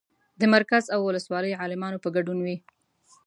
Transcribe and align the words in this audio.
د 0.39 0.41
مرکز 0.55 0.83
او 0.93 0.99
ولسوالۍ 1.03 1.51
عالمانو 1.61 2.01
په 2.03 2.09
ګډون 2.15 2.39
وي. 2.45 2.57